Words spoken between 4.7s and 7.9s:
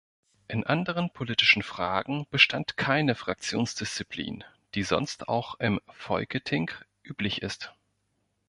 die sonst auch im Folketing üblich ist.